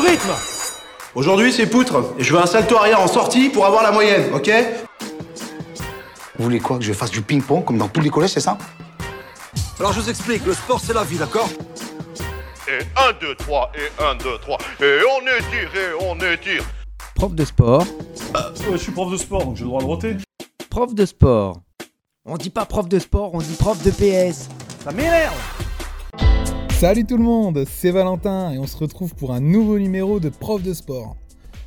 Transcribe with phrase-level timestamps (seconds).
[0.00, 0.30] rythme
[1.14, 4.32] Aujourd'hui, c'est poutre, et je veux un salto arrière en sortie pour avoir la moyenne,
[4.32, 4.50] ok?
[6.38, 6.78] Vous voulez quoi?
[6.78, 8.56] Que je fasse du ping-pong comme dans tous les collèges, c'est ça?
[9.78, 11.48] Alors je vous explique, le sport c'est la vie, d'accord?
[12.68, 16.64] Et 1, 2, 3, et 1, 2, 3, et on étire, et on étire.
[17.16, 17.82] Prof de sport.
[17.82, 20.16] Ouais, je suis prof de sport, donc j'ai le droit de roter.
[20.70, 21.56] Prof de sport.
[22.24, 24.48] On dit pas prof de sport, on dit prof de PS.
[24.84, 25.34] Ça m'énerve
[26.80, 30.30] Salut tout le monde, c'est Valentin et on se retrouve pour un nouveau numéro de
[30.30, 31.14] Prof de sport.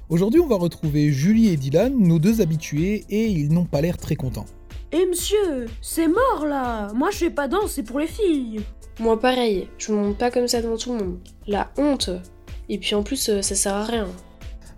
[0.09, 3.97] Aujourd'hui, on va retrouver Julie et Dylan, nos deux habitués, et ils n'ont pas l'air
[3.97, 4.47] très contents.
[4.91, 8.61] Eh monsieur, c'est mort là Moi je fais pas danse, c'est pour les filles
[8.99, 11.19] Moi pareil, je me monte pas comme ça devant tout le monde.
[11.45, 12.09] La honte
[12.67, 14.07] Et puis en plus, euh, ça sert à rien.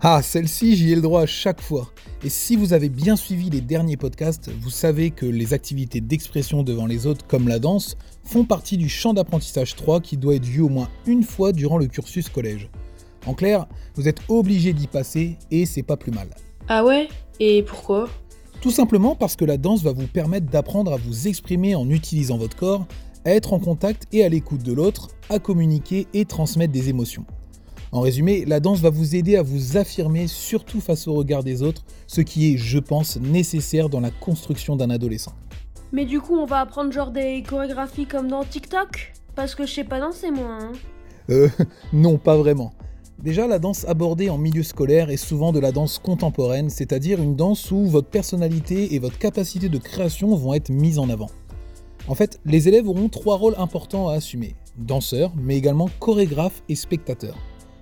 [0.02, 1.90] Ah, celle-ci, j'y ai le droit à chaque fois.
[2.24, 6.62] Et si vous avez bien suivi les derniers podcasts, vous savez que les activités d'expression
[6.62, 10.46] devant les autres, comme la danse, font partie du champ d'apprentissage 3 qui doit être
[10.46, 12.70] vu au moins une fois durant le cursus collège.
[13.26, 16.28] En clair, vous êtes obligé d'y passer et c'est pas plus mal.
[16.68, 17.08] Ah ouais?
[17.38, 18.08] Et pourquoi?
[18.62, 22.38] Tout simplement parce que la danse va vous permettre d'apprendre à vous exprimer en utilisant
[22.38, 22.86] votre corps,
[23.26, 27.26] à être en contact et à l'écoute de l'autre, à communiquer et transmettre des émotions.
[27.96, 31.62] En résumé, la danse va vous aider à vous affirmer surtout face au regard des
[31.62, 35.32] autres, ce qui est, je pense, nécessaire dans la construction d'un adolescent.
[35.92, 39.14] Mais du coup, on va apprendre genre des chorégraphies comme dans TikTok?
[39.34, 40.72] Parce que je sais pas danser moi, hein.
[41.30, 41.48] Euh,
[41.94, 42.74] non, pas vraiment.
[43.18, 47.34] Déjà, la danse abordée en milieu scolaire est souvent de la danse contemporaine, c'est-à-dire une
[47.34, 51.30] danse où votre personnalité et votre capacité de création vont être mises en avant.
[52.08, 56.74] En fait, les élèves auront trois rôles importants à assumer danseur, mais également chorégraphe et
[56.74, 57.34] spectateur.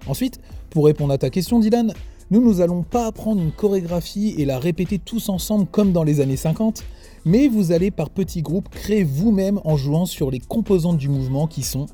[0.07, 0.39] Ensuite,
[0.71, 1.93] pour répondre à ta question, Dylan,
[2.31, 6.21] nous nous allons pas apprendre une chorégraphie et la répéter tous ensemble comme dans les
[6.21, 6.83] années 50,
[7.25, 11.47] mais vous allez par petits groupes créer vous-même en jouant sur les composantes du mouvement
[11.47, 11.87] qui sont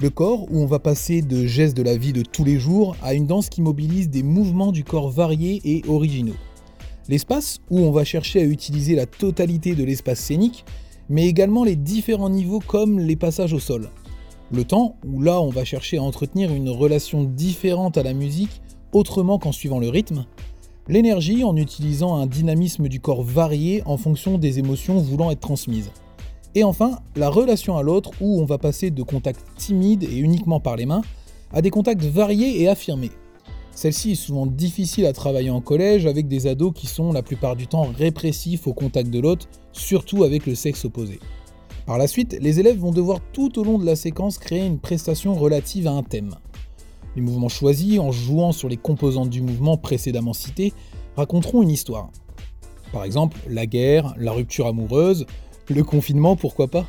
[0.00, 2.96] le corps, où on va passer de gestes de la vie de tous les jours
[3.00, 6.34] à une danse qui mobilise des mouvements du corps variés et originaux.
[7.08, 10.64] L'espace, où on va chercher à utiliser la totalité de l'espace scénique,
[11.08, 13.88] mais également les différents niveaux comme les passages au sol.
[14.54, 18.62] Le temps, où là on va chercher à entretenir une relation différente à la musique,
[18.92, 20.26] autrement qu'en suivant le rythme.
[20.86, 25.90] L'énergie, en utilisant un dynamisme du corps varié en fonction des émotions voulant être transmises.
[26.54, 30.60] Et enfin, la relation à l'autre, où on va passer de contacts timides et uniquement
[30.60, 31.02] par les mains,
[31.52, 33.10] à des contacts variés et affirmés.
[33.72, 37.56] Celle-ci est souvent difficile à travailler en collège avec des ados qui sont la plupart
[37.56, 41.18] du temps répressifs au contact de l'autre, surtout avec le sexe opposé.
[41.86, 44.78] Par la suite, les élèves vont devoir tout au long de la séquence créer une
[44.78, 46.34] prestation relative à un thème.
[47.14, 50.72] Les mouvements choisis, en jouant sur les composantes du mouvement précédemment cité,
[51.14, 52.10] raconteront une histoire.
[52.90, 55.26] Par exemple, la guerre, la rupture amoureuse,
[55.68, 56.86] le confinement, pourquoi pas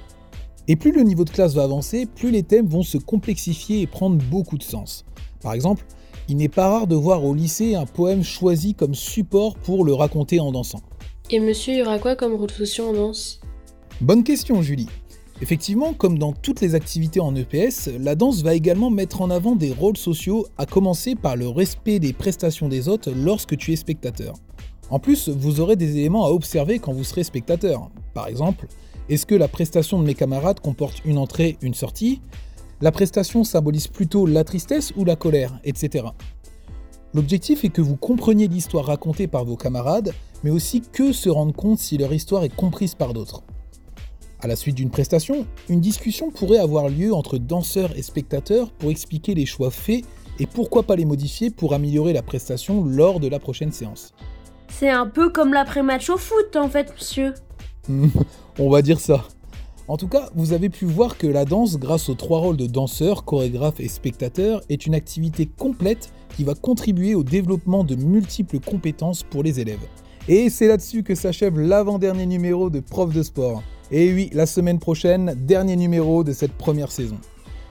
[0.69, 3.87] Et plus le niveau de classe va avancer, plus les thèmes vont se complexifier et
[3.87, 5.03] prendre beaucoup de sens.
[5.41, 5.85] Par exemple,
[6.29, 9.93] il n'est pas rare de voir au lycée un poème choisi comme support pour le
[9.93, 10.81] raconter en dansant.
[11.29, 13.41] Et monsieur, il y aura quoi comme sociaux en danse?
[14.01, 14.89] Bonne question, Julie.
[15.41, 19.55] Effectivement, comme dans toutes les activités en EPS, la danse va également mettre en avant
[19.55, 23.77] des rôles sociaux, à commencer par le respect des prestations des autres lorsque tu es
[23.77, 24.33] spectateur.
[24.89, 27.89] En plus, vous aurez des éléments à observer quand vous serez spectateur.
[28.13, 28.67] Par exemple,
[29.07, 32.21] est-ce que la prestation de mes camarades comporte une entrée, une sortie?
[32.81, 36.07] La prestation symbolise plutôt la tristesse ou la colère, etc.
[37.13, 40.13] L'objectif est que vous compreniez l'histoire racontée par vos camarades,
[40.43, 43.41] mais aussi que se rendre compte si leur histoire est comprise par d'autres.
[44.41, 48.91] À la suite d'une prestation, une discussion pourrait avoir lieu entre danseurs et spectateurs pour
[48.91, 50.03] expliquer les choix faits
[50.39, 54.13] et pourquoi pas les modifier pour améliorer la prestation lors de la prochaine séance.
[54.69, 57.33] C'est un peu comme l'après-match au foot en fait, monsieur.
[58.59, 59.25] On va dire ça.
[59.87, 62.65] En tout cas, vous avez pu voir que la danse, grâce aux trois rôles de
[62.65, 68.59] danseur, chorégraphe et spectateur, est une activité complète qui va contribuer au développement de multiples
[68.59, 69.85] compétences pour les élèves.
[70.27, 73.61] Et c'est là-dessus que s'achève l'avant-dernier numéro de Prof de sport.
[73.91, 77.19] Et oui, la semaine prochaine, dernier numéro de cette première saison.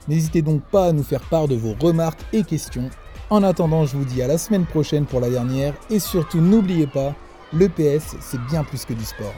[0.07, 2.89] N'hésitez donc pas à nous faire part de vos remarques et questions.
[3.29, 6.87] En attendant, je vous dis à la semaine prochaine pour la dernière et surtout n'oubliez
[6.87, 7.15] pas,
[7.51, 9.33] le PS c'est bien plus que du sport.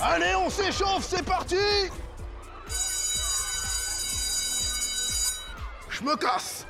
[0.00, 1.56] Allez, on s'échauffe, c'est parti
[5.88, 6.66] Je me casse